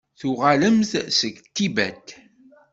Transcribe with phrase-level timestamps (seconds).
[0.19, 2.07] Tuɣalem-d seg Tibet?